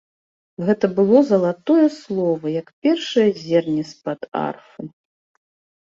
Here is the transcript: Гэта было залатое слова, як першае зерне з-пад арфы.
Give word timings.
Гэта 0.67 0.85
было 0.99 1.19
залатое 1.31 1.83
слова, 1.99 2.45
як 2.61 2.67
першае 2.87 3.29
зерне 3.45 3.83
з-пад 3.91 4.21
арфы. 4.49 4.83